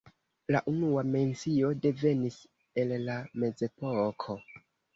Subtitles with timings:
[0.53, 2.39] La unua mencio devenis
[2.85, 4.43] el la mezepoko.